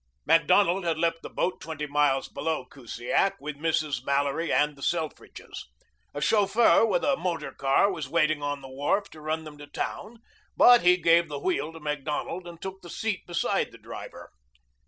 Macdonald 0.25 0.83
left 0.97 1.21
the 1.21 1.29
boat 1.29 1.61
twenty 1.61 1.85
miles 1.85 2.27
below 2.27 2.65
Kusiak 2.65 3.39
with 3.39 3.57
Mrs. 3.57 4.03
Mallory 4.03 4.51
and 4.51 4.75
the 4.75 4.81
Selfridges. 4.81 5.65
A 6.15 6.19
chauffeur 6.19 6.83
with 6.83 7.03
a 7.03 7.15
motor 7.15 7.51
car 7.51 7.91
was 7.91 8.09
waiting 8.09 8.41
on 8.41 8.63
the 8.63 8.67
wharf 8.67 9.11
to 9.11 9.21
run 9.21 9.43
them 9.43 9.59
to 9.59 9.67
town, 9.67 10.19
but 10.57 10.81
he 10.81 10.97
gave 10.97 11.29
the 11.29 11.37
wheel 11.37 11.71
to 11.73 11.79
Macdonald 11.79 12.47
and 12.47 12.59
took 12.59 12.81
the 12.81 12.89
seat 12.89 13.27
beside 13.27 13.71
the 13.71 13.77
driver. 13.77 14.31